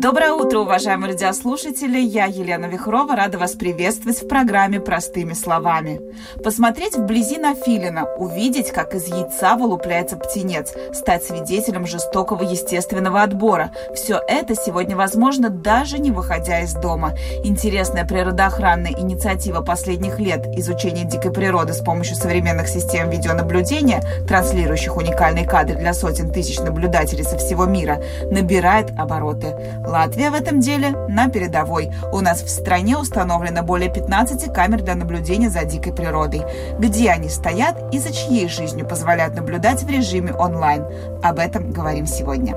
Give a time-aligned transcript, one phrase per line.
[0.00, 1.98] Доброе утро, уважаемые радиослушатели!
[1.98, 6.00] Я, Елена Вихрова, рада вас приветствовать в программе «Простыми словами».
[6.42, 13.72] Посмотреть вблизи на филина, увидеть, как из яйца вылупляется птенец, стать свидетелем жестокого естественного отбора.
[13.94, 17.12] Все это сегодня возможно, даже не выходя из дома.
[17.44, 25.46] Интересная природоохранная инициатива последних лет изучение дикой природы с помощью современных систем видеонаблюдения, транслирующих уникальные
[25.46, 29.54] кадры для сотен тысяч наблюдателей со всего мира, набирает обороты.
[29.90, 31.90] Латвия в этом деле на передовой.
[32.12, 36.42] У нас в стране установлено более 15 камер для наблюдения за дикой природой.
[36.78, 40.84] Где они стоят и за чьей жизнью позволяют наблюдать в режиме онлайн.
[41.24, 42.54] Об этом говорим сегодня.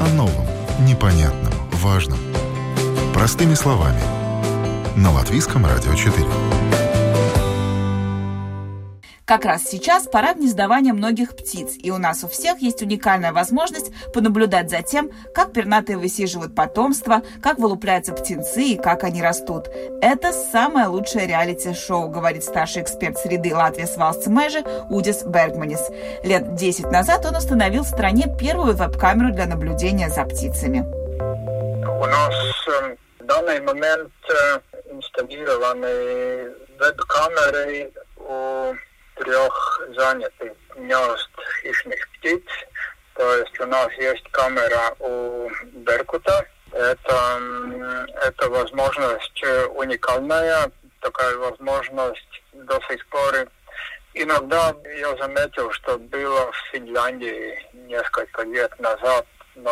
[0.00, 0.46] О новом,
[0.80, 2.18] непонятном, важном.
[3.14, 4.00] Простыми словами.
[4.96, 6.26] На Латвийском радио 4.
[9.32, 13.90] Как раз сейчас пора гнездования многих птиц, и у нас у всех есть уникальная возможность
[14.12, 19.68] понаблюдать за тем, как пернатые высиживают потомство, как вылупляются птенцы и как они растут.
[20.02, 25.80] Это самое лучшее реалити-шоу, говорит старший эксперт среды Латвии с Валсцмежи Удис Бергманис.
[26.24, 30.80] Лет 10 назад он установил в стране первую веб-камеру для наблюдения за птицами.
[30.80, 32.34] У нас
[32.68, 34.60] э, в данный момент э,
[34.90, 38.74] инсталлированы веб-камеры у
[39.24, 41.30] трех занятых гнезд
[41.62, 42.42] хищных птиц.
[43.14, 46.46] То есть у нас есть камера у Беркута.
[46.72, 47.40] Это,
[48.22, 50.70] это возможность уникальная,
[51.00, 53.46] такая возможность до сих пор.
[54.14, 59.70] Иногда я заметил, что было в Финляндии несколько лет назад, но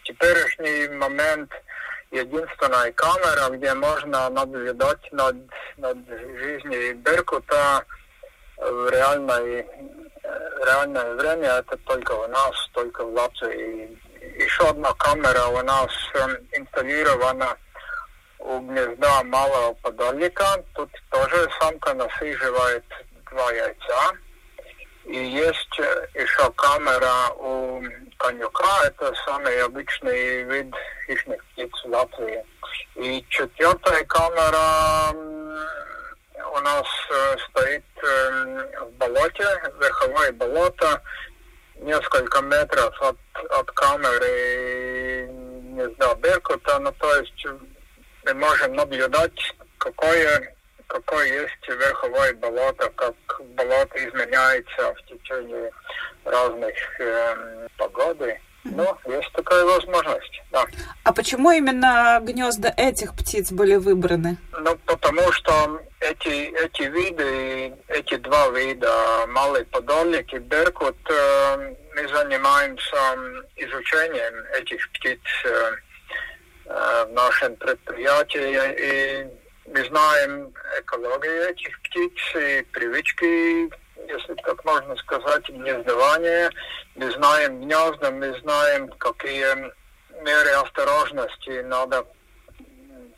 [0.00, 1.50] в теперешний момент
[2.12, 5.36] единственная камера, где можно наблюдать над,
[5.78, 7.84] над жизнью Беркута,
[8.70, 9.66] в реальной,
[10.64, 13.98] реальное время это только у нас, только в Латвии.
[14.38, 15.90] Еще одна камера у нас
[16.52, 17.56] инсталлирована
[18.38, 20.64] у гнезда малого подолика.
[20.74, 22.84] Тут тоже самка насиживает
[23.30, 24.12] два яйца.
[25.04, 25.78] И есть
[26.14, 27.82] еще камера у
[28.18, 28.86] конюка.
[28.86, 30.72] Это самый обычный вид
[31.06, 32.44] хищных птиц в Латвии.
[32.94, 35.12] И четвертая камера
[36.54, 39.46] у нас э, стоит э, в болоте,
[39.80, 41.02] верховое болото,
[41.80, 43.16] несколько метров от,
[43.50, 45.28] от камеры
[45.72, 47.46] гнезда Беркута, ну то есть
[48.24, 50.54] мы можем наблюдать, какое,
[50.86, 53.14] какое есть верховое болото, как
[53.56, 55.70] болото изменяется в течение
[56.24, 58.40] разных э, погоды.
[58.64, 60.64] Ну, есть такая возможность, да.
[61.02, 64.36] А почему именно гнезда этих птиц были выбраны?
[64.52, 72.96] Ну, потому что эти, эти виды, эти два вида, малый подольник и беркут, мы занимаемся
[73.56, 75.20] изучением этих птиц
[76.64, 78.58] в нашем предприятии.
[78.78, 79.26] И
[79.68, 83.70] мы знаем экологию этих птиц и привычки
[84.08, 86.50] если так можно сказать, гнездование.
[86.96, 89.72] Мы знаем гнезда, мы знаем, какие
[90.22, 92.06] меры осторожности надо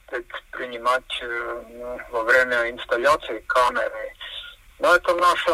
[0.07, 4.15] предпринимать ну, во время инсталляции камеры.
[4.79, 5.51] Но это наша,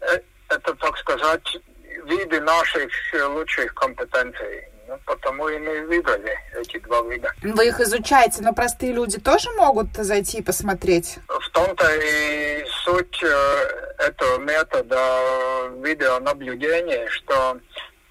[0.00, 1.56] э, это, так сказать,
[2.04, 2.90] виды наших
[3.28, 4.68] лучших компетенций.
[4.88, 7.32] Ну, потому и мы выбрали эти два вида.
[7.42, 11.18] Вы их изучаете, но простые люди тоже могут зайти и посмотреть?
[11.28, 17.58] В том-то и суть э, этого метода видеонаблюдения, что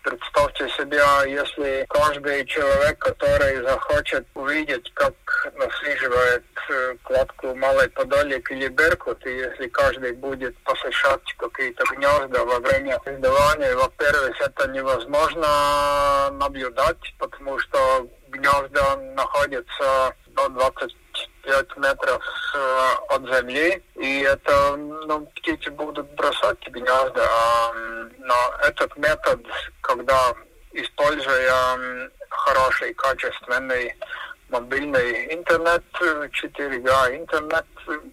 [0.03, 5.13] Представьте себе, если каждый человек, который захочет увидеть, как
[5.55, 12.59] наслеживает э, кладку Малой Подолик или Беркут, и если каждый будет посещать какие-то гнезда во
[12.59, 21.00] время издавания, во-первых, это невозможно наблюдать, потому что гнезда находятся до 20
[21.43, 22.23] 5 метров
[22.55, 27.27] э, от земли, и это, ну, птицы будут бросать гнезда.
[27.29, 27.73] А,
[28.19, 29.39] но этот метод,
[29.81, 30.33] когда
[30.73, 31.89] используя
[32.29, 33.95] хороший, качественный
[34.51, 37.65] мобильный интернет, 4G интернет,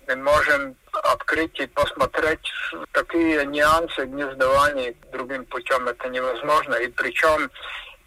[0.07, 2.53] мы можем открыть и посмотреть
[2.93, 6.77] такие нюансы гнездования другим путем это невозможно.
[6.77, 7.51] И причем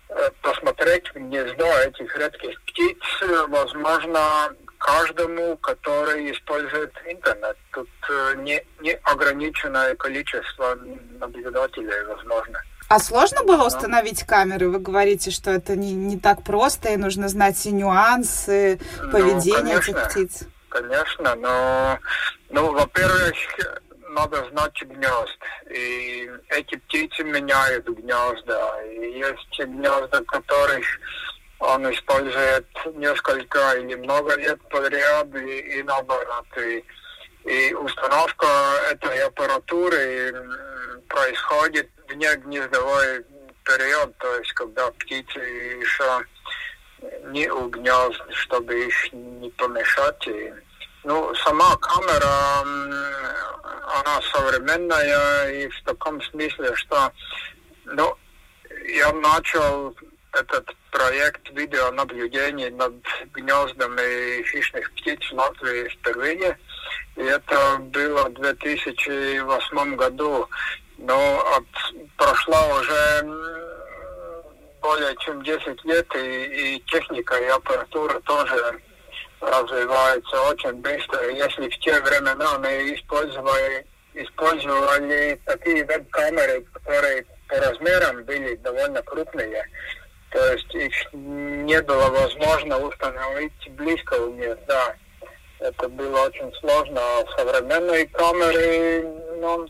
[0.09, 2.97] э, посмотреть гнездо этих редких птиц
[3.47, 7.55] возможно каждому, который использует интернет.
[7.71, 10.77] Тут э, не, не ограниченное количество
[11.19, 12.59] наблюдателей возможно.
[12.89, 14.69] А сложно было установить камеры?
[14.69, 19.79] Вы говорите, что это не, не так просто, и нужно знать все нюансы ну, поведения
[19.79, 20.47] конечно, этих птиц.
[20.67, 21.99] Конечно, но,
[22.49, 23.35] ну, во-первых,
[24.09, 25.39] надо знать гнезд.
[25.69, 28.83] И эти птицы меняют гнезда.
[28.83, 30.85] И есть гнезда, которых
[31.61, 36.45] он использует несколько или много лет подряд, и, и наоборот.
[36.57, 36.83] И,
[37.45, 38.47] и установка
[38.91, 40.33] этой аппаратуры
[41.07, 43.23] происходит вне гнездовой
[43.63, 46.25] период, то есть когда птицы еще
[47.25, 47.71] не у
[48.31, 50.27] чтобы их не помешать.
[50.27, 50.53] И,
[51.03, 52.61] ну, сама камера,
[53.99, 57.11] она современная и в таком смысле, что
[57.85, 58.15] ну,
[58.87, 59.95] я начал
[60.33, 62.93] этот проект видеонаблюдения над
[63.33, 66.57] гнездами хищных птиц в Латвии впервые.
[67.17, 70.47] И это было в 2008 году.
[70.97, 71.65] Но от,
[72.17, 73.23] прошло уже
[74.81, 78.79] более чем 10 лет, и, и техника, и аппаратура тоже
[79.39, 81.29] развивается очень быстро.
[81.29, 89.67] Если в те времена мы использовали, использовали такие веб-камеры, которые по размерам были довольно крупные,
[90.31, 94.95] то есть их не было возможно установить близко у гнезда.
[95.59, 97.01] Это было очень сложно.
[97.37, 99.03] Современные камеры,
[99.39, 99.67] ну,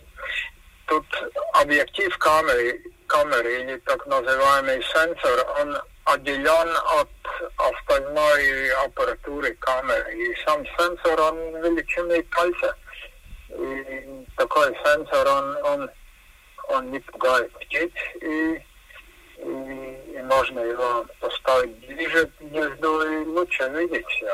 [0.85, 1.05] тут
[1.53, 6.69] объектив камеры, камеры или так называемый сенсор, он отделен
[6.99, 7.09] от
[7.57, 10.13] остальной аппаратуры камеры.
[10.15, 12.77] И сам сенсор, он величины пальца.
[13.49, 15.89] И такой сенсор, он, он,
[16.69, 17.91] он не пугает птиц.
[18.21, 18.63] И,
[19.39, 19.80] и
[20.31, 24.31] можно его поставить ближе к гнезду и лучше видеть все.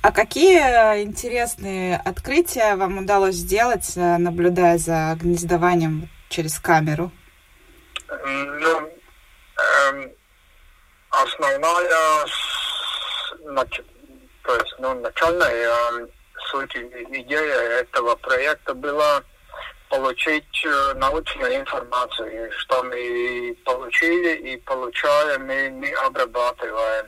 [0.00, 0.58] А какие
[1.02, 7.12] интересные открытия вам удалось сделать, наблюдая за гнездованием через камеру?
[8.08, 8.90] Ну,
[9.90, 10.12] эм,
[11.10, 12.26] основная,
[14.42, 16.08] то есть, ну, начальная
[16.50, 19.22] суть идея этого проекта была
[19.92, 27.06] получить э, научную информацию, что мы получили и получаем, и мы обрабатываем.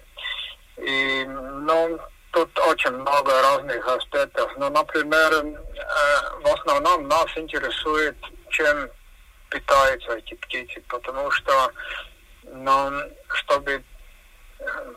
[0.76, 1.98] И, ну,
[2.32, 4.52] тут очень много разных аспектов.
[4.58, 5.44] Ну, например, э,
[6.42, 8.16] в основном нас интересует,
[8.50, 8.90] чем
[9.48, 11.72] питаются эти птицы, потому что,
[12.42, 12.90] ну,
[13.28, 13.82] чтобы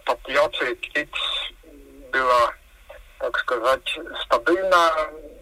[0.04, 1.10] популяции птиц
[2.12, 2.54] было,
[3.20, 4.92] так сказать, стабильно,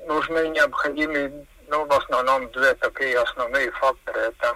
[0.06, 4.20] нужны необходимые, ну, в основном две такие основные факторы.
[4.20, 4.54] Это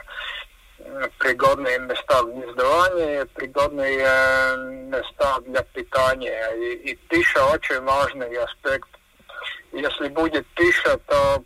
[1.17, 3.97] пригодные места гнездования, пригодные
[4.87, 6.51] места для питания.
[6.55, 8.89] И, и пища очень важный аспект.
[9.71, 11.43] Если будет пища, то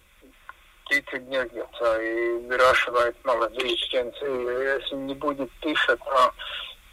[0.86, 4.26] птицы гнездятся и выращивают молодые птенцы.
[4.26, 6.34] Если не будет пищи, то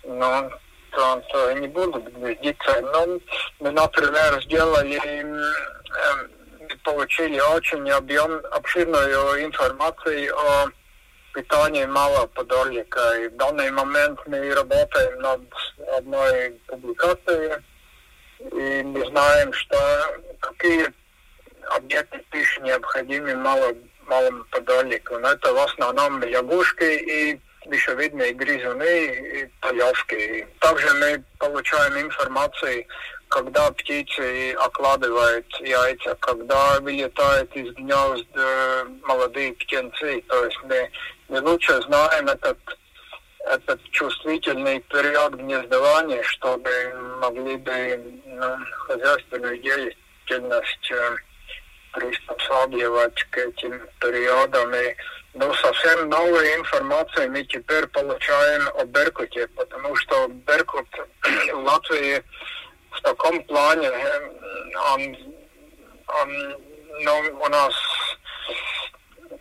[0.04, 0.50] ну,
[0.92, 2.80] то, то не будут гнездиться.
[2.80, 3.20] Но
[3.60, 4.98] мы, например, сделали,
[6.82, 10.68] получили очень объем, обширную информацию о
[11.34, 13.18] питании малого подорлика.
[13.18, 15.40] И в данный момент мы работаем над
[15.96, 17.62] одной публикацией,
[18.38, 19.76] и мы знаем, что
[20.40, 20.92] какие
[21.76, 23.74] объекты пищи необходимы мало,
[24.06, 25.18] малому подорлику.
[25.18, 30.46] Но это в основном лягушки и и грызуны, и полевки.
[30.60, 32.86] Также мы получаем информацию,
[33.30, 40.22] когда птицы окладывают яйца, когда вылетают из гнезд э, молодые птенцы.
[40.28, 40.90] То есть мы,
[41.28, 42.58] мы лучше знаем этот,
[43.46, 46.70] этот чувствительный период гнездования, чтобы
[47.20, 48.56] могли бы ну,
[48.88, 51.16] хозяйственную деятельность э,
[51.92, 54.74] приспосабливать к этим периодам.
[54.74, 54.96] И
[55.34, 60.88] ну, совсем новую информацию мы теперь получаем о Беркуте, потому что Беркут
[61.52, 62.24] в Латвии
[62.90, 63.90] в таком плане,
[64.94, 65.16] он,
[66.08, 66.56] он
[67.02, 67.74] ну, у нас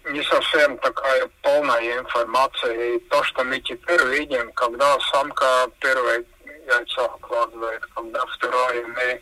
[0.10, 2.96] не совсем такая полная информация.
[2.96, 6.24] И то, что мы теперь видим, когда самка первое
[6.68, 9.22] яйцо откладывает, когда второе, мы,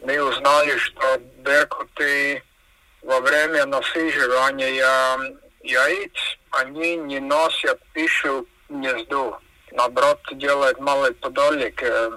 [0.00, 2.42] мы узнали, что беркуты
[3.02, 4.68] во время насиживания
[5.62, 9.36] яиц, они не носят пищу к гнезду.
[9.74, 11.82] Наоборот, делает малый подолик.
[11.82, 12.10] Э,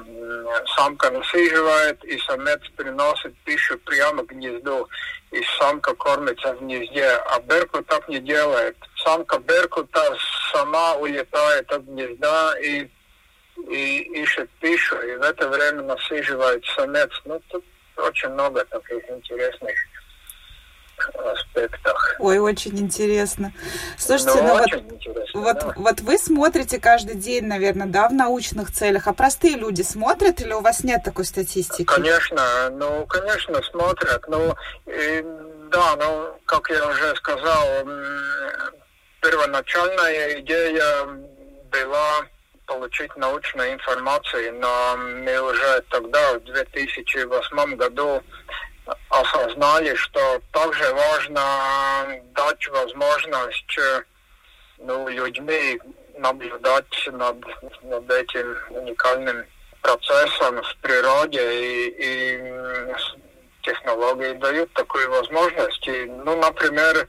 [0.76, 4.88] самка насиживает, и самец приносит пищу прямо к гнезду.
[5.32, 7.08] И самка кормится в гнезде.
[7.08, 8.78] А беркут так не делает.
[9.04, 10.16] Самка беркута
[10.54, 12.88] сама улетает от гнезда и,
[13.70, 14.96] и ищет пищу.
[15.00, 17.10] И в это время насиживает самец.
[17.26, 17.66] Ну, тут
[17.98, 19.76] очень много таких интересных
[21.32, 22.16] аспектах.
[22.20, 23.52] Ой, очень интересно.
[23.98, 25.74] Слушайте, ну, ну вот, интересно, вот, да.
[25.76, 30.54] вот вы смотрите каждый день, наверное, да, в научных целях, а простые люди смотрят или
[30.54, 31.84] у вас нет такой статистики?
[31.84, 34.28] Конечно, ну, конечно, смотрят.
[34.28, 35.26] Ну, и,
[35.72, 37.66] да, ну, как я уже сказал,
[39.22, 41.06] первоначальная идея
[41.72, 42.26] была
[42.68, 48.22] получить научную информацию, но мы уже тогда, в 2008 году,
[49.10, 51.42] осознали, что также важно
[52.34, 53.80] дать возможность
[54.80, 55.80] ну, людьми
[56.18, 57.38] наблюдать над,
[57.84, 59.46] над этим уникальным
[59.82, 62.94] процессом в природе и, и
[63.62, 65.88] технологии дают такую возможность.
[65.88, 67.08] И, ну, например,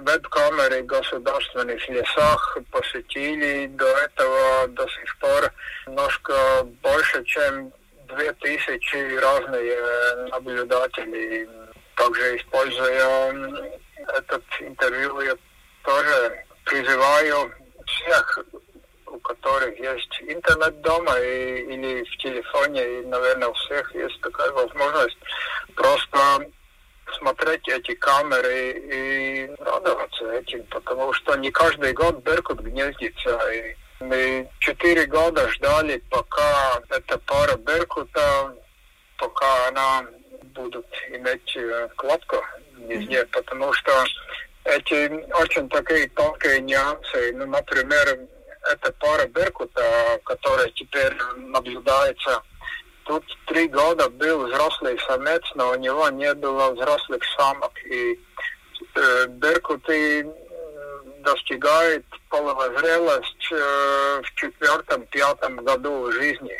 [0.00, 5.52] веб-камеры в государственных лесах посетили до этого до сих пор
[5.86, 6.34] немножко
[6.82, 7.72] больше, чем
[8.16, 11.48] две тысячи разные наблюдатели.
[11.94, 13.32] Также используя
[14.08, 15.36] этот интервью, я
[15.84, 17.52] тоже призываю
[17.86, 18.38] всех,
[19.06, 24.50] у которых есть интернет дома и, или в телефоне, и, наверное, у всех есть такая
[24.52, 25.18] возможность
[25.76, 26.50] просто
[27.18, 33.38] смотреть эти камеры и радоваться этим, потому что не каждый год Беркут гнездится.
[33.52, 38.54] И мы четыре года ждали, пока эта пара Беркута,
[39.18, 40.06] пока она
[40.54, 42.36] будет иметь э, кладку
[42.78, 43.92] везде, потому что
[44.64, 45.08] эти
[45.40, 47.32] очень такие тонкие нюансы.
[47.34, 48.20] Ну, например,
[48.70, 52.42] эта пара Беркута, которая теперь наблюдается
[53.04, 57.72] Тут три года был взрослый самец, но у него не было взрослых самок.
[57.84, 58.20] И
[58.94, 60.24] э, беркуты
[61.22, 66.56] достигают половозрелость э, в четвертом-пятом году жизни.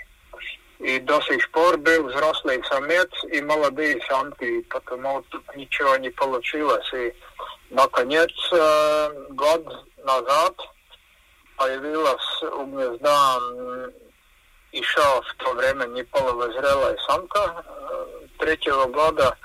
[0.78, 6.92] И до сих пор был взрослый самец и молодые самки, потому тут ничего не получилось.
[6.94, 7.14] И,
[7.70, 9.64] наконец, э, год
[10.04, 10.56] назад
[11.56, 13.38] появилась у гнезда
[14.72, 18.06] еще в то время не половозрелая самка э,
[18.38, 19.36] третьего года.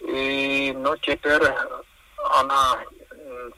[0.00, 1.42] И ну, теперь
[2.38, 2.78] она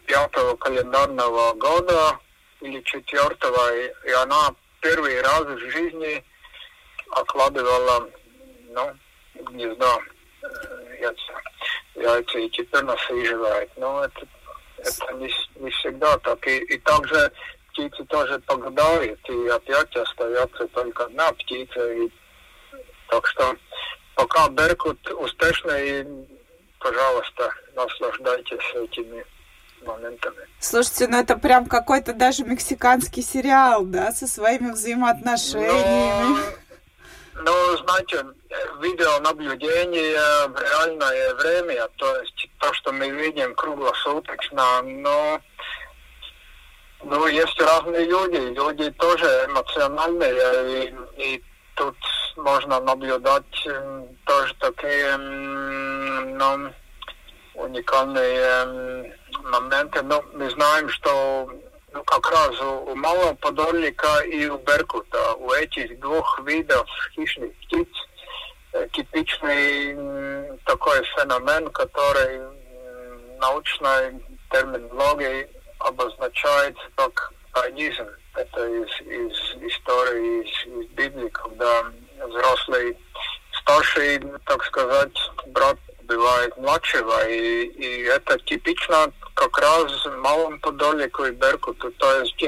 [0.06, 2.18] пятого календарного года
[2.60, 6.24] или четвертого, и, и она первый раз в жизни
[7.10, 8.08] окладывала
[8.68, 8.96] ну,
[9.34, 10.02] гнездо
[10.42, 11.32] э, яйца,
[11.94, 13.70] яйца и теперь насиживает.
[13.76, 14.26] Но это,
[14.78, 16.46] это не, не всегда так.
[16.46, 17.32] И, и также
[17.70, 21.92] птицы тоже погибают, и опять остается только одна птица.
[21.92, 22.10] И...
[23.08, 23.56] Так что
[24.14, 26.06] пока Беркут успешный,
[26.78, 29.24] пожалуйста, наслаждайтесь этими
[29.82, 30.46] моментами.
[30.58, 36.38] Слушайте, ну это прям какой-то даже мексиканский сериал, да, со своими взаимоотношениями.
[37.34, 38.24] Ну, ну знаете,
[38.80, 45.40] видеонаблюдение в реальное время, то есть то, что мы видим круглосуточно, но
[47.02, 51.44] ну, есть разные люди, люди тоже эмоциональные, и, и
[51.74, 51.96] тут
[52.36, 53.66] можно наблюдать
[54.26, 56.72] тоже такие ну,
[57.60, 60.02] уникальные моменты.
[60.02, 61.50] Но мы знаем, что
[61.92, 67.52] ну, как раз у, у малого подольника и у беркута, у этих двух видов хищных
[67.62, 67.88] птиц,
[68.92, 72.40] типичный такой феномен, который
[73.40, 75.48] научной терминологией
[75.78, 78.06] обозначается как айдизм.
[78.34, 81.84] Это из, из истории, из, из Библии, когда
[82.24, 82.96] взрослый,
[83.62, 85.16] старший, так сказать,
[85.48, 85.76] брат
[86.10, 87.28] убивает младшего.
[87.28, 91.90] И, и это типично как раз малом подолику и беркуту.
[91.92, 92.44] То есть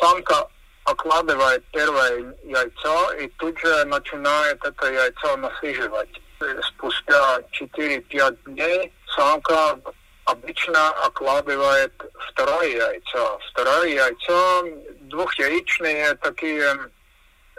[0.00, 0.48] самка
[0.84, 6.20] окладывает первое яйцо и тут же начинает это яйцо насиживать.
[6.62, 9.78] Спустя 4-5 дней самка
[10.24, 11.92] обычно окладывает
[12.28, 13.38] второе яйцо.
[13.50, 14.64] Второе яйцо
[15.00, 16.78] двухяичные такие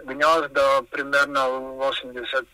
[0.04, 2.46] гнезда примерно 80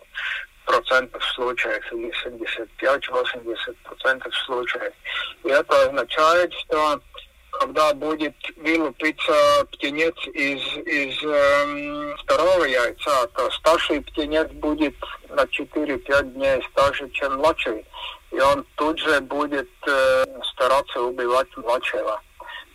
[0.68, 4.94] процентов случаев или 75-80 процентов случаев.
[5.44, 7.02] И это означает, что
[7.52, 14.96] когда будет вылупиться птенец из, из э, второго яйца, то старший птенец будет
[15.30, 17.84] на 4-5 дней старше, чем младший
[18.32, 22.22] и он тут же будет э, стараться убивать младшего,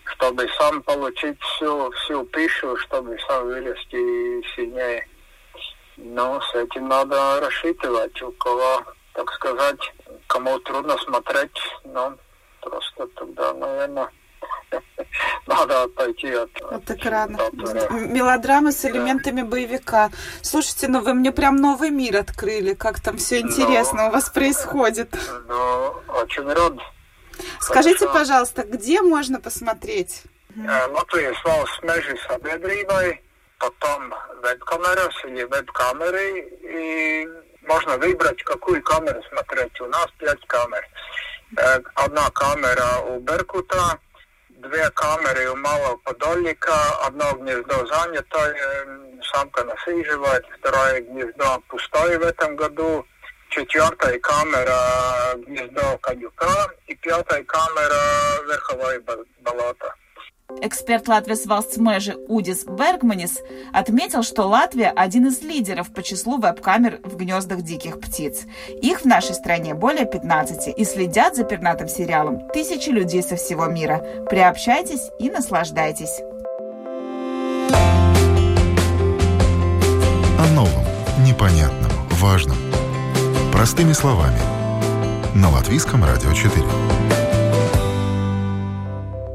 [0.05, 5.07] чтобы сам получить всю, всю пищу, чтобы сам вырасти сильнее.
[6.05, 8.83] Но с этим надо рассчитывать, у кого,
[9.15, 9.81] так сказать,
[10.27, 12.15] кому трудно смотреть, но
[12.61, 14.09] просто тогда, наверное,
[15.47, 16.51] надо отойти от...
[16.61, 17.39] От экрана.
[17.91, 19.47] Мелодрама с элементами да.
[19.47, 20.11] боевика.
[20.43, 22.75] Слушайте, ну вы мне прям новый мир открыли.
[22.75, 25.15] Как там все интересно ну, у вас происходит.
[25.47, 26.75] Ну, очень рад.
[27.61, 30.23] Скажите, пожалуйста, где можно посмотреть?
[30.93, 33.21] Латвijas valsts meža sabiedrībai,
[33.63, 37.29] потом веб-камерас или веб-камеры, и
[37.63, 39.81] можно выбрать, какую камеру смотреть.
[39.81, 40.85] У нас пять камер.
[41.95, 44.01] Одна камера у Беркута,
[44.49, 46.75] две камеры у Малого Подольника,
[47.07, 48.57] одно гнездо занятое,
[49.33, 53.07] самка насиживает, второе гнездо пустое в этом году,
[53.51, 59.01] четвертая камера гнездо Кадюка и пятая камера верховое
[59.39, 59.95] болото.
[60.61, 63.41] Эксперт Латвии valsts meža Удис Бергманис
[63.73, 68.43] отметил, что Латвия– один из лидеров по числу веб-камер в гнездах диких птиц.
[68.81, 73.67] Их в нашей стране более 15, и следят за пернатым сериалом тысячи людей со всего
[73.67, 74.05] мира.
[74.29, 76.21] Приобщайтесь и наслаждайтесь.
[80.39, 80.85] О новом,
[81.27, 82.57] непонятном, важном.
[83.53, 84.39] Простыми словами.
[85.35, 87.32] На Латвийском радио 4.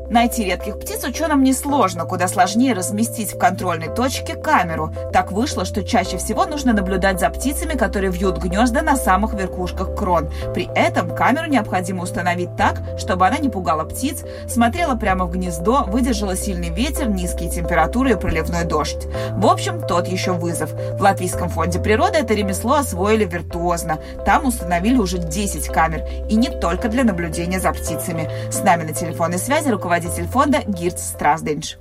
[0.10, 4.94] Найти редких птиц ученым несложно, куда сложнее разместить в контрольной точке камеру.
[5.12, 9.96] Так вышло, что чаще всего нужно наблюдать за птицами, которые вьют гнезда на самых верхушках
[9.96, 10.30] крон.
[10.54, 15.84] При этом камеру необходимо установить так, чтобы она не пугала птиц, смотрела прямо в гнездо,
[15.88, 19.08] выдержала сильный ветер, низкие температуры и проливной дождь.
[19.32, 20.72] В общем, тот еще вызов.
[20.72, 24.00] В Латвийском фонде природы это ремесло освоили виртуозно.
[24.26, 26.06] Там установили уже 10 камер.
[26.30, 28.30] И не только для наблюдения за птицами.
[28.50, 31.77] С нами на телефонной связи руководитель руководитель фонда Гирц Страсденш.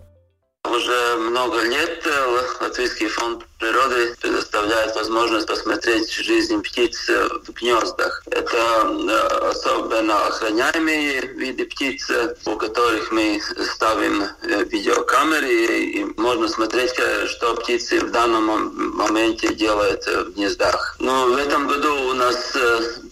[0.64, 8.22] Уже много лет э, Латвийский фонд природы предоставляет возможность посмотреть жизнь птиц в гнездах.
[8.30, 12.10] Это э, особенно охраняемые виды птиц,
[12.46, 13.40] у которых мы
[13.74, 16.94] ставим э, видеокамеры, и можно смотреть,
[17.28, 20.96] что птицы в данном моменте делают в гнездах.
[20.98, 22.56] Но в этом году у нас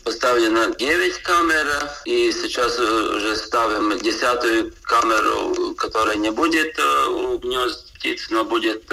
[0.04, 1.66] поставлено 9 камер,
[2.04, 8.84] и сейчас уже ставим десятую камеру, которая не будет у гнезд птиц, но будет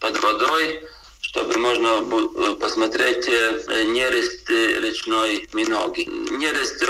[0.00, 0.82] под водой,
[1.20, 6.08] чтобы можно э, посмотреть э, нерест э, речной миноги.
[6.30, 6.82] Нерест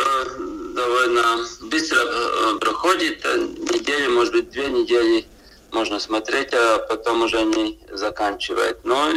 [0.74, 5.26] довольно быстро проходит, неделю, может быть, две недели
[5.72, 8.78] можно смотреть, а потом уже не заканчивает.
[8.84, 9.10] Но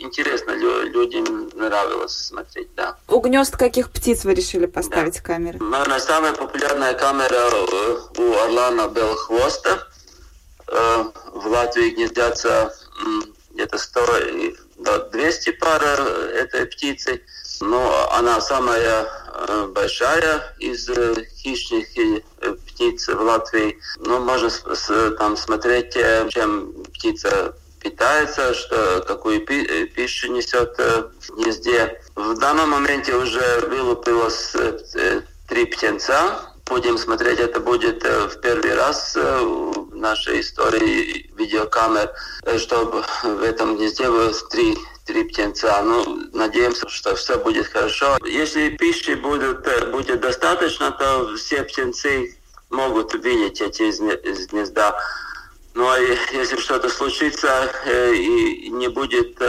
[0.00, 2.96] интересно, людям нравилось смотреть, да.
[3.08, 5.20] У гнезд каких птиц вы решили поставить да.
[5.20, 5.58] камеры?
[5.58, 7.50] Наверное, самая популярная камера
[8.18, 9.86] у орлана белохвоста.
[10.66, 12.72] В Латвии гнездятся
[13.52, 14.06] где-то 100
[14.78, 17.22] до 200 пар этой птицы.
[17.60, 22.22] Но она самая э, большая из э, хищных э,
[22.66, 23.78] птиц в Латвии.
[23.98, 24.50] Но можно
[25.18, 25.92] там смотреть,
[26.30, 32.00] чем птица питается, что, какую пищу несет в гнезде.
[32.14, 34.54] В данном моменте уже вылупилось
[35.48, 42.12] три птенца будем смотреть, это будет э, в первый раз э, в нашей истории видеокамер,
[42.44, 45.82] э, чтобы в этом гнезде было три три птенца.
[45.82, 48.16] Ну, надеемся, что все будет хорошо.
[48.24, 52.38] Если пищи будет, будет достаточно, то все птенцы
[52.70, 53.90] могут видеть эти
[54.52, 54.96] гнезда.
[55.74, 57.72] Ну а если что-то случится
[58.12, 59.40] и не будет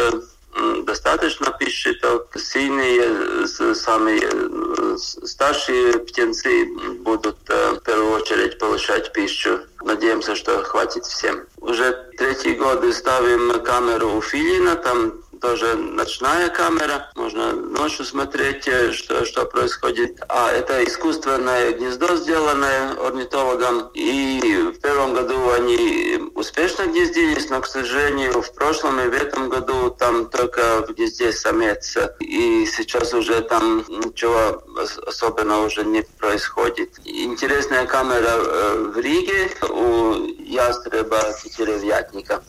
[0.84, 6.65] достаточно пищи, то сильные, самые старшие птенцы
[6.99, 9.62] будут в первую очередь получать пищу.
[9.81, 11.45] Надеемся, что хватит всем.
[11.57, 18.91] Уже третий год ставим камеру у Филина, там тоже ночная камера, можно ночью смотреть, э,
[18.93, 20.21] что, что происходит.
[20.30, 23.89] А это искусственное гнездо, сделанное орнитологом.
[23.93, 24.39] И
[24.75, 29.89] в первом году они успешно гнездились, но, к сожалению, в прошлом и в этом году
[29.89, 31.97] там только в гнезде самец.
[32.19, 34.63] И сейчас уже там ничего
[35.08, 36.99] особенного уже не происходит.
[37.04, 42.43] Интересная камера э, в Риге у ястреба тетеревятника.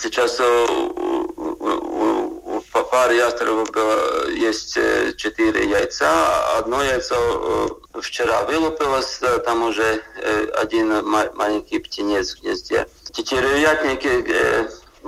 [0.00, 2.35] Сейчас у,
[2.76, 6.58] по паре ястребов было, есть э, четыре яйца.
[6.58, 7.16] Одно яйцо
[7.94, 10.02] э, вчера вылупилось, э, там уже
[10.58, 12.86] один маленький птенец в гнезде.
[13.12, 14.12] Тетеревятники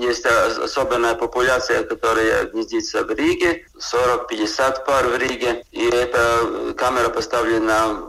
[0.00, 5.62] есть особенная популяция, которая гнездится в Риге, 40-50 пар в Риге.
[5.70, 8.00] И эта камера поставлена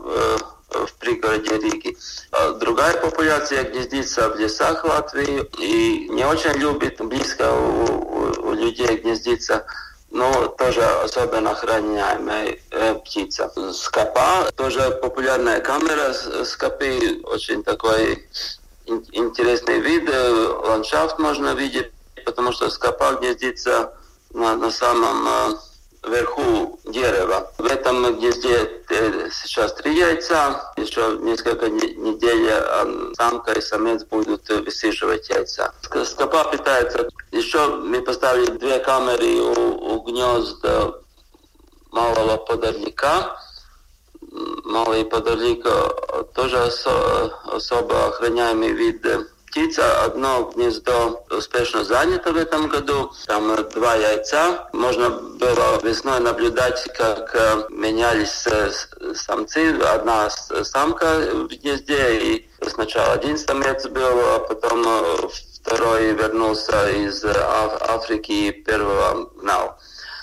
[0.70, 1.96] в пригороде Риги.
[2.32, 8.96] А другая популяция гнездится в лесах Латвии и не очень любит близко у, у людей
[8.96, 9.64] гнездиться
[10.10, 13.50] но тоже особенно охраняемая э, птица.
[13.72, 16.12] Скопа, тоже популярная камера
[16.44, 18.26] скопы, очень такой
[18.86, 20.30] интересный вид, э,
[20.64, 21.92] ландшафт можно видеть,
[22.24, 23.94] потому что скопа гнездится
[24.32, 25.56] на, на самом э,
[26.02, 27.52] вверху дерева.
[27.58, 28.82] В этом гнезде
[29.32, 32.50] сейчас три яйца, еще несколько недель
[33.14, 35.72] самка и самец будут высиживать яйца.
[36.04, 37.08] Скопа питается.
[37.32, 40.94] Еще мы поставили две камеры у, у гнезда
[41.90, 43.36] малого подорника.
[44.64, 45.66] Малый подорлик
[46.34, 49.04] тоже осо особо охраняемый вид
[49.50, 50.04] птица.
[50.04, 53.12] Одно гнездо успешно занято в этом году.
[53.26, 54.68] Там два яйца.
[54.72, 58.70] Можно было весной наблюдать, как э, менялись э,
[59.14, 59.76] самцы.
[59.82, 67.24] Одна самка в гнезде, и сначала один самец был, а потом э, второй вернулся из
[67.24, 69.78] Африки и первого гнал.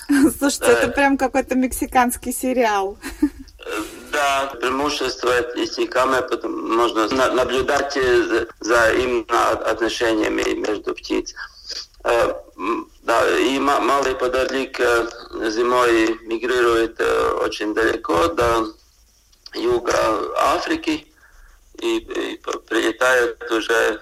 [0.37, 2.97] Слушайте, это прям какой-то мексиканский сериал.
[4.17, 7.93] Да, преимущество этих камер, можно наблюдать
[8.61, 11.35] за именно отношениями между птиц.
[12.03, 12.33] Э,
[13.03, 15.07] да, и малый подорлик э,
[15.51, 18.73] зимой мигрирует э, очень далеко до
[19.53, 19.95] юга
[20.55, 21.05] Африки
[21.79, 24.01] и, и прилетает уже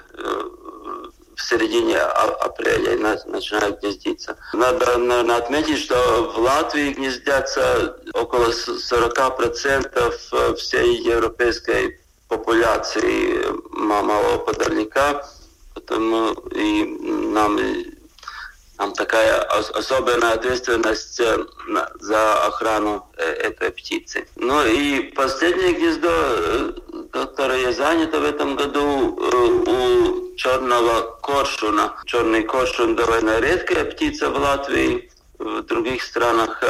[1.35, 4.37] в середине апреля и начинают гнездиться.
[4.53, 15.25] Надо, наверное, отметить, что в Латвии гнездятся около 40% всей европейской популяции малого подорника,
[15.73, 17.59] потому и нам
[18.77, 21.45] там такая особенная ответственность э,
[21.99, 24.27] за охрану э, этой птицы.
[24.35, 26.81] Ну и последнее гнездо,
[27.15, 29.17] э, которое занято в этом году
[29.67, 31.95] у черного коршуна.
[32.05, 35.09] Черный коршун довольно редкая птица в Латвии.
[35.37, 36.63] В других странах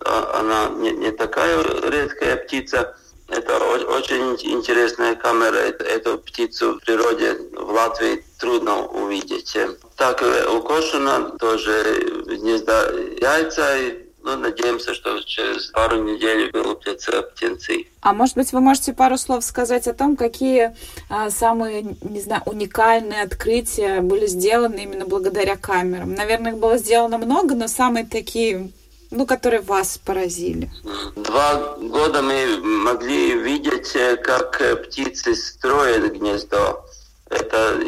[0.00, 2.96] а, она не, не такая редкая птица.
[3.28, 5.56] Это очень интересная камера.
[5.56, 9.56] Эту птицу в природе в Латвии трудно увидеть.
[9.96, 14.03] Так э, у Кошина тоже гнезда яйца.
[14.24, 17.88] Ну, надеемся, что через пару недель вылупятся птенцы.
[18.00, 20.74] А может быть, вы можете пару слов сказать о том, какие
[21.10, 26.14] а, самые, не знаю, уникальные открытия были сделаны именно благодаря камерам?
[26.14, 28.70] Наверное, их было сделано много, но самые такие
[29.10, 30.70] ну, которые вас поразили?
[31.16, 33.92] Два года мы могли видеть,
[34.24, 36.82] как птицы строят гнездо.
[37.28, 37.78] Это,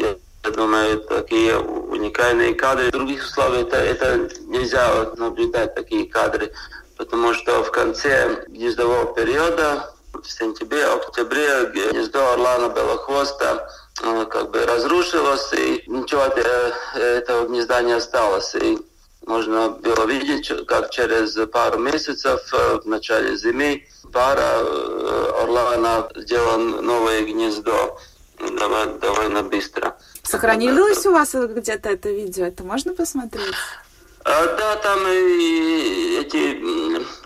[0.43, 2.87] я думаю, такие уникальные кадры.
[2.87, 6.51] В других условиях это, это нельзя наблюдать, такие кадры,
[6.97, 13.69] потому что в конце гнездового периода, в сентябре, октябре, гнездо орлана белохвоста
[14.01, 18.55] э, как бы разрушилось, и ничего от этого гнезда не осталось.
[18.55, 18.79] И
[19.25, 26.57] можно было видеть, как через пару месяцев э, в начале зимы пара э, орлана сделала
[26.57, 27.99] новое гнездо
[28.39, 29.97] довольно быстро.
[30.23, 32.45] Сохранилось у вас где-то это видео?
[32.45, 33.55] Это можно посмотреть?
[34.23, 36.59] А, да, там и эти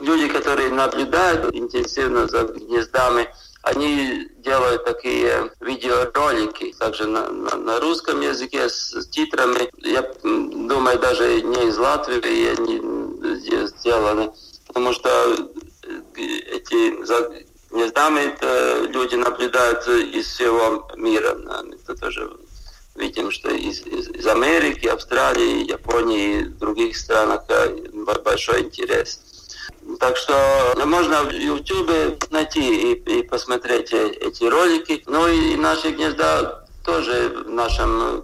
[0.03, 3.27] люди, которые наблюдают интенсивно за гнездами,
[3.63, 9.69] они делают такие видеоролики, также на, на, на русском языке с титрами.
[9.77, 14.31] Я думаю, даже не из Латвии они сделаны,
[14.67, 15.09] потому что
[15.83, 17.03] э, эти
[17.71, 18.35] за гнездами
[18.91, 21.37] люди наблюдают из всего мира.
[21.83, 22.29] Это тоже
[22.95, 27.77] видим, что из, из, из Америки, Австралии, Японии и других странах э,
[28.23, 29.21] большой интерес.
[29.99, 35.03] Так что можно в YouTube найти и, и посмотреть эти ролики.
[35.07, 38.23] Ну и наши гнезда тоже в нашем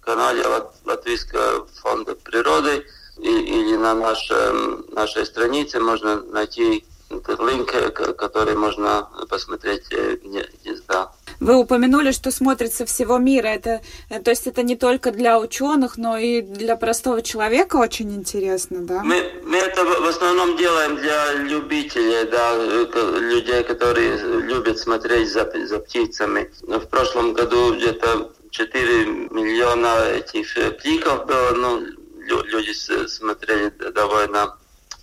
[0.00, 0.44] канале
[0.84, 2.86] Латвийского фонда природы
[3.18, 7.72] или на нашем, нашей странице можно найти линк,
[8.16, 11.12] который можно посмотреть э, гнезда.
[11.40, 13.48] Вы упомянули, что смотрится всего мира.
[13.48, 18.14] Это, э, то есть это не только для ученых, но и для простого человека очень
[18.14, 19.02] интересно, да?
[19.02, 25.50] Мы, мы это в основном делаем для любителей, да, э, людей, которые любят смотреть за,
[25.66, 26.50] за птицами.
[26.62, 31.80] В прошлом году где-то 4 миллиона этих кликов было, ну,
[32.26, 34.56] люди смотрели довольно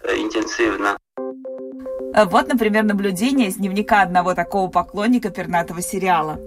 [0.03, 0.97] интенсивно.
[2.15, 6.39] Вот, например, наблюдение из дневника одного такого поклонника пернатого сериала.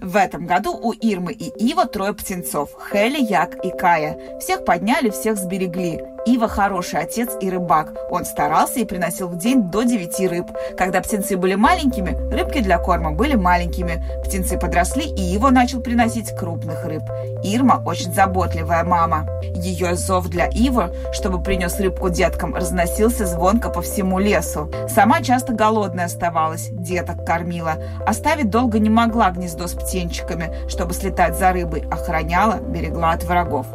[0.00, 4.38] В этом году у Ирмы и Ива трое птенцов– Хели, Як и Кая.
[4.40, 6.00] Всех подняли, всех сберегли.
[6.26, 7.92] Ива хороший отец и рыбак.
[8.10, 10.46] Он старался и приносил в день до 9 рыб.
[10.76, 14.02] Когда птенцы были маленькими, рыбки для корма были маленькими.
[14.24, 17.02] Птенцы подросли, и его начал приносить крупных рыб.
[17.42, 19.28] Ирма очень заботливая мама.
[19.54, 24.70] Ее зов для Ива, чтобы принес рыбку деткам, разносился звонко по всему лесу.
[24.88, 27.74] Сама часто голодная оставалась, деток кормила.
[28.06, 33.66] Оставить долго не могла гнездо с птенчиками, чтобы слетать за рыбой, охраняла, берегла от врагов.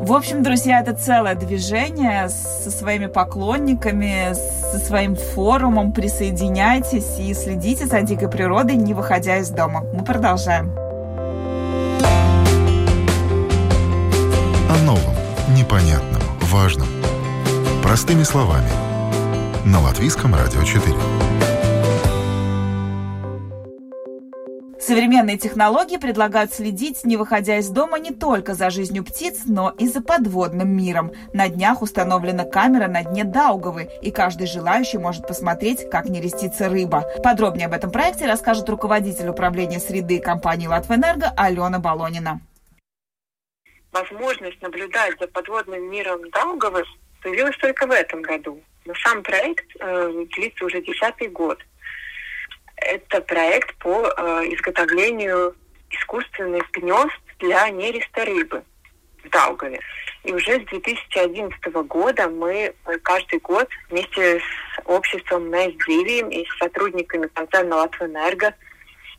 [0.00, 4.34] В общем, друзья, это целое движение со своими поклонниками,
[4.70, 5.92] со своим форумом.
[5.92, 9.84] Присоединяйтесь и следите за дикой природой, не выходя из дома.
[9.92, 10.72] Мы продолжаем.
[14.68, 15.14] О новом,
[15.56, 16.88] непонятном, важном.
[17.82, 18.68] Простыми словами.
[19.64, 21.25] На Латвийском радио 4.
[24.86, 29.88] Современные технологии предлагают следить, не выходя из дома, не только за жизнью птиц, но и
[29.88, 31.10] за подводным миром.
[31.34, 37.02] На днях установлена камера на дне Даугавы, и каждый желающий может посмотреть, как нерестится рыба.
[37.24, 42.40] Подробнее об этом проекте расскажет руководитель управления среды компании «Латвэнерго» Алена Балонина.
[43.90, 46.84] Возможность наблюдать за подводным миром Даугавы
[47.24, 48.60] появилась только в этом году.
[48.84, 51.58] Но сам проект э, длится уже десятый год–
[52.86, 55.54] это проект по э, изготовлению
[55.90, 58.62] искусственных гнезд для нереста рыбы
[59.22, 59.80] в Даугаве.
[60.24, 64.42] И уже с 2011 года мы каждый год вместе с
[64.84, 68.54] обществом Мэсдивием и с сотрудниками концерна Латвэнерго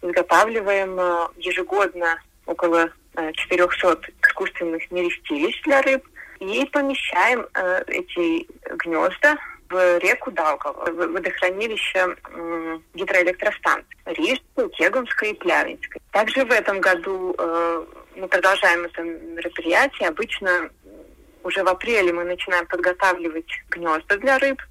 [0.02, 6.08] изготавливаем э, ежегодно около 400 э, искусственных нерестилищ для рыб
[6.40, 8.48] и помещаем э, эти
[8.84, 9.38] гнезда
[9.70, 12.16] в реку Даугава, в водохранилище
[12.94, 16.02] гидроэлектростанций Рижской, Кегумской и Плявинской.
[16.12, 20.10] Также в этом году э, мы продолжаем это мероприятие.
[20.10, 20.70] Обычно
[21.44, 24.62] уже в апреле мы начинаем подготавливать гнезда для рыб.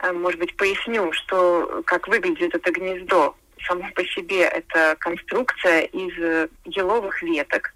[0.00, 3.36] Э, может быть, поясню, что как выглядит это гнездо.
[3.66, 7.72] Само по себе это конструкция из еловых веток,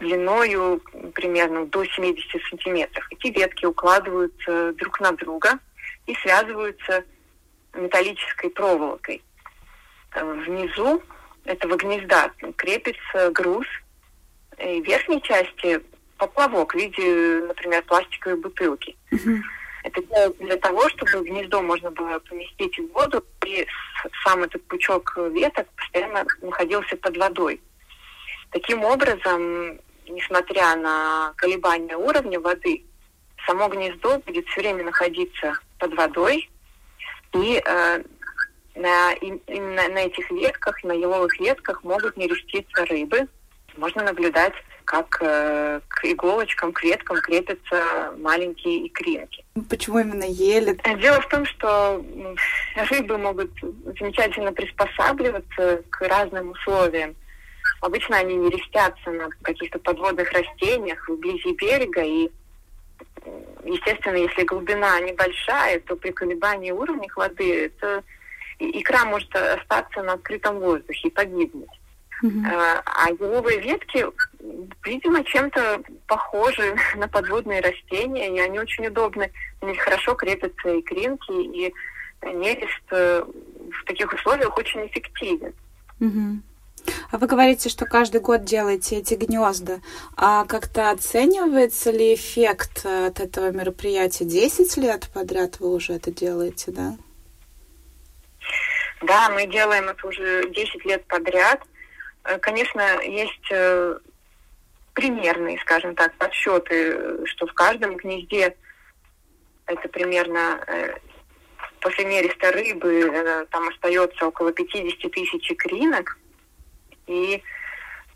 [0.00, 0.80] длиною
[1.14, 3.06] примерно до 70 сантиметров.
[3.10, 5.58] Эти ветки укладываются друг на друга
[6.06, 7.04] и связываются
[7.74, 9.22] металлической проволокой.
[10.14, 11.02] Внизу
[11.44, 13.66] этого гнезда крепится груз,
[14.58, 15.80] и в верхней части
[16.18, 18.96] поплавок в виде, например, пластиковой бутылки.
[19.82, 20.02] Это
[20.40, 23.66] для того, чтобы гнездо можно было поместить в воду, и
[24.24, 27.62] сам этот пучок веток постоянно находился под водой.
[28.50, 32.84] Таким образом, несмотря на колебания уровня воды,
[33.46, 36.50] само гнездо будет все время находиться под водой,
[37.32, 38.02] и э,
[38.74, 43.28] на, именно на этих ветках, на еловых ветках могут не реститься рыбы.
[43.76, 49.44] Можно наблюдать, как э, к иголочкам, к веткам крепятся маленькие икринки.
[49.68, 50.76] Почему именно ели?
[51.00, 52.04] Дело в том, что
[52.90, 53.50] рыбы могут
[53.98, 57.14] замечательно приспосабливаться к разным условиям.
[57.80, 62.30] Обычно они не рестятся на каких-то подводных растениях вблизи берега, и,
[63.64, 68.04] естественно, если глубина небольшая, то при колебании уровня воды это
[68.58, 71.70] икра может остаться на открытом воздухе и погибнуть.
[72.22, 72.82] Mm-hmm.
[72.84, 74.04] А еловые ветки,
[74.84, 79.30] видимо, чем-то похожи на подводные растения, и они очень удобны.
[79.62, 81.72] У них хорошо крепятся икринки, и
[82.22, 85.54] нерест э, в таких условиях очень эффективен.
[86.00, 86.36] Mm-hmm.
[87.10, 89.80] А вы говорите, что каждый год делаете эти гнезда.
[90.16, 94.24] А как-то оценивается ли эффект от этого мероприятия?
[94.24, 96.96] Десять лет подряд вы уже это делаете, да?
[99.02, 101.62] Да, мы делаем это уже 10 лет подряд.
[102.24, 103.98] Э, конечно, есть э,
[104.92, 108.56] примерные, скажем так, подсчеты, что в каждом гнезде
[109.66, 110.96] это примерно э,
[111.80, 116.18] после нереста рыбы там остается около 50 тысяч икринок.
[117.10, 117.42] И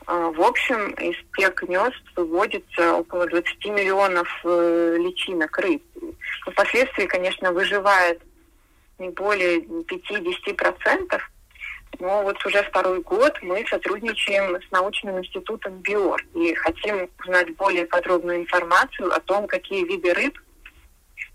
[0.07, 5.83] э, в общем, из тех гнезд выводится около 20 миллионов э, личинок рыб.
[6.47, 8.23] Впоследствии, конечно, выживает
[8.99, 11.21] не более 5-10%,
[11.99, 17.87] но вот уже второй год мы сотрудничаем с научным институтом БИОР и хотим узнать более
[17.87, 20.39] подробную информацию о том, какие виды рыб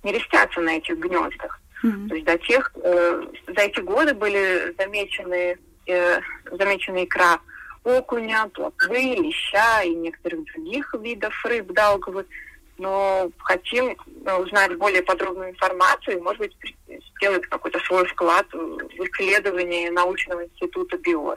[0.03, 1.59] не рестятся на этих гнездах.
[1.83, 2.07] Mm-hmm.
[2.07, 5.57] То есть до тех, э, за эти годы были замечены
[5.89, 7.39] э, замечена икра
[7.97, 12.25] окуня, плотвы, леща и некоторых других видов рыб далговых.
[12.78, 16.56] Но хотим э, узнать более подробную информацию и, может быть,
[17.17, 21.36] сделать какой-то свой вклад в исследование научного института БИО.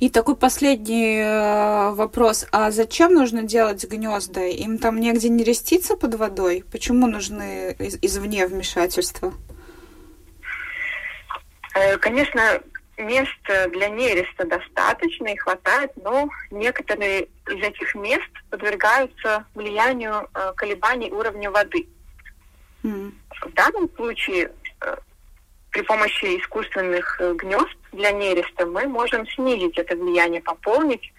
[0.00, 2.46] И такой последний э, вопрос.
[2.52, 4.42] А зачем нужно делать гнезда?
[4.46, 6.64] Им там негде не реститься под водой?
[6.70, 9.32] Почему нужны из- извне вмешательства?
[11.74, 12.60] Э, конечно,
[13.02, 21.10] мест для нереста достаточно и хватает, но некоторые из этих мест подвергаются влиянию э, колебаний
[21.10, 21.86] уровня воды.
[22.82, 23.12] Mm.
[23.42, 24.96] В данном случае э,
[25.70, 31.12] при помощи искусственных э, гнезд для нереста мы можем снизить это влияние, пополнить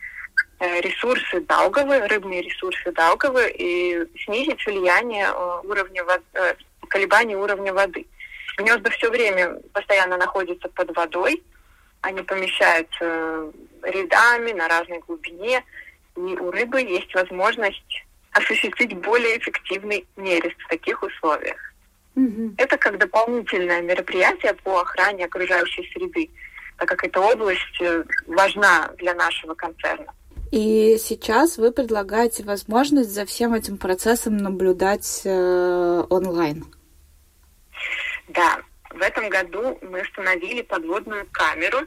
[0.60, 6.04] э, ресурсы Даугавы, рыбные ресурсы Даугавы и снизить влияние э, уровня
[6.88, 8.06] колебаний уровня воды.
[8.58, 11.42] Гнезда все время постоянно находятся под водой,
[12.04, 15.64] они помещаются рядами на разной глубине,
[16.16, 21.58] и у рыбы есть возможность осуществить более эффективный нерест в таких условиях.
[22.16, 22.56] Угу.
[22.58, 26.30] Это как дополнительное мероприятие по охране окружающей среды,
[26.78, 30.14] так как эта область э, важна для нашего концерна.
[30.52, 36.66] И сейчас вы предлагаете возможность за всем этим процессом наблюдать э, онлайн.
[38.28, 38.60] Да,
[38.94, 41.80] в этом году мы установили подводную камеру,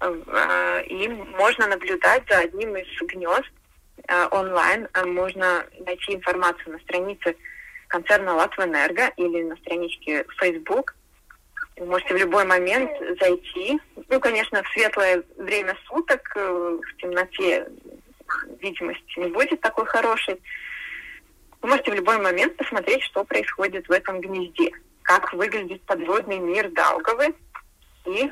[0.00, 3.50] э, и можно наблюдать за одним из гнезд
[4.06, 4.86] э, онлайн.
[5.06, 7.36] Можно найти информацию на странице
[7.88, 10.94] концерна Латвэнерго или на страничке Facebook.
[11.76, 13.80] Вы можете в любой момент зайти.
[14.08, 17.66] Ну, конечно, в светлое время суток, э, в темноте
[18.60, 20.40] видимость не будет такой хорошей.
[21.62, 24.70] Вы можете в любой момент посмотреть, что происходит в этом гнезде
[25.10, 27.34] как выглядит подводный мир Даугавы,
[28.06, 28.30] и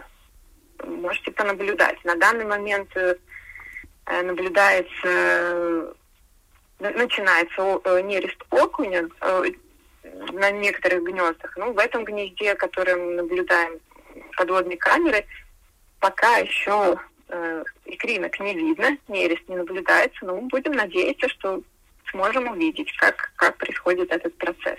[0.84, 2.04] можете понаблюдать.
[2.04, 3.16] На данный момент э,
[4.22, 5.92] наблюдается, э,
[6.78, 9.08] начинается э, нерест окуня
[10.04, 11.56] на некоторых гнездах.
[11.56, 13.80] Ну, в этом гнезде, которое мы наблюдаем
[14.36, 15.26] подводной камеры,
[15.98, 21.60] пока еще э, икринок не видно, нерест не наблюдается, но мы будем надеяться, что
[22.12, 24.78] сможем увидеть, как, как происходит этот процесс.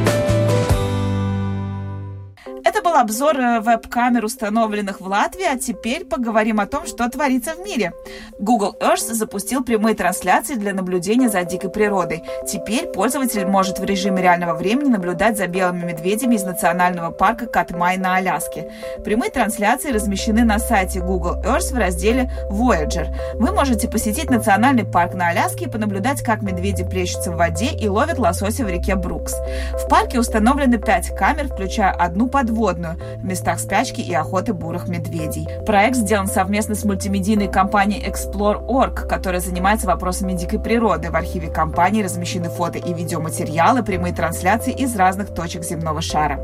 [2.91, 7.59] был обзор э, веб-камер, установленных в Латвии, а теперь поговорим о том, что творится в
[7.59, 7.93] мире.
[8.37, 12.23] Google Earth запустил прямые трансляции для наблюдения за дикой природой.
[12.45, 17.97] Теперь пользователь может в режиме реального времени наблюдать за белыми медведями из национального парка Катмай
[17.97, 18.69] на Аляске.
[19.05, 23.15] Прямые трансляции размещены на сайте Google Earth в разделе Voyager.
[23.35, 27.87] Вы можете посетить национальный парк на Аляске и понаблюдать, как медведи плещутся в воде и
[27.87, 29.33] ловят лосося в реке Брукс.
[29.73, 34.87] В парке установлены пять камер, включая одну подводную, животную в местах спячки и охоты бурых
[34.87, 35.47] медведей.
[35.65, 41.11] Проект сделан совместно с мультимедийной компанией Explore.org, которая занимается вопросами дикой природы.
[41.11, 46.39] В архиве компании размещены фото и видеоматериалы, прямые трансляции из разных точек земного шара.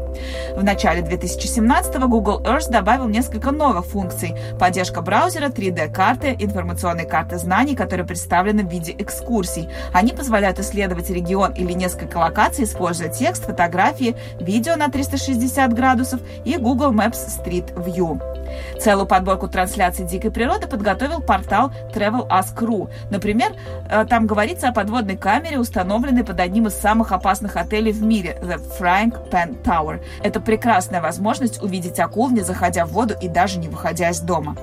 [0.55, 4.35] В начале 2017 Google Earth добавил несколько новых функций.
[4.59, 9.69] Поддержка браузера, 3D-карты, информационные карты знаний, которые представлены в виде экскурсий.
[9.93, 16.57] Они позволяют исследовать регион или несколько локаций, используя текст, фотографии, видео на 360 градусов и
[16.57, 18.19] Google Maps Street View.
[18.79, 22.89] Целую подборку трансляций дикой природы подготовил портал Travel Ask.ru.
[23.09, 23.53] Например,
[23.89, 28.37] э, там говорится о подводной камере, установленной под одним из самых опасных отелей в мире–
[28.41, 29.99] The Frying Pan Tower.
[30.23, 34.55] Это прекрасная возможность увидеть акул, не заходя в воду и даже не выходя из дома.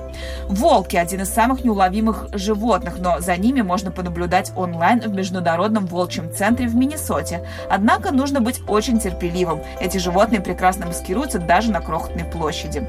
[0.47, 6.31] Волки– один из самых неуловимых животных, но за ними можно понаблюдать онлайн в Международном волчьем
[6.33, 7.45] центре в Миннесоте.
[7.69, 9.61] Однако нужно быть очень терпеливым.
[9.79, 12.87] Эти животные прекрасно маскируются даже на крохотной площади.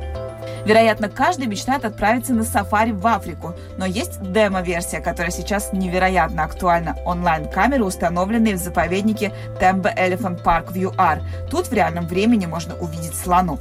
[0.67, 6.97] Вероятно, каждый мечтает отправиться на сафари в Африку, но есть демо-версия, которая сейчас невероятно актуальна.
[7.07, 11.23] Онлайн-камеры, установленные в заповеднике Tembe Elephant Park в ЮАР.
[11.49, 13.61] Тут в реальном времени можно увидеть слонов.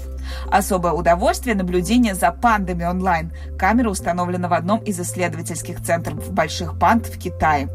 [0.51, 3.31] Особое удовольствие– наблюдение за пандами онлайн.
[3.55, 7.69] Камера установлена в одном из исследовательских центров больших панд в Китае.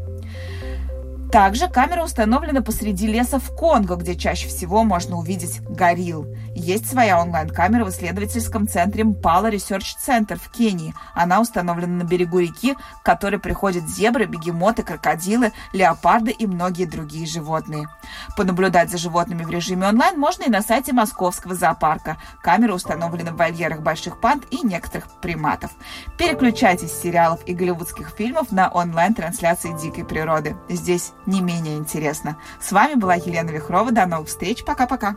[1.31, 6.27] Также камера установлена посреди леса в Конго, где чаще всего можно увидеть горилл.
[6.53, 10.93] Есть своя онлайн-камера в исследовательском центре Mpala Research Center в Кении.
[11.15, 17.25] Она установлена на берегу реки, к которой приходят зебры, бегемоты, крокодилы, леопарды и многие другие
[17.25, 17.87] животные.
[18.35, 22.17] Понаблюдать за животными в режиме онлайн можно и на сайте Московского зоопарка.
[22.43, 25.71] Камеры установлены в вольерах больших панд и некоторых приматов.
[26.17, 30.57] Переключайтесь с сериалов и голливудских фильмов на онлайн-трансляции дикой природы.
[30.67, 32.37] Здесь не менее интересно.
[32.59, 33.91] С вами была Елена Вихрова.
[33.91, 34.63] До новых встреч.
[34.63, 35.15] Пока-пока.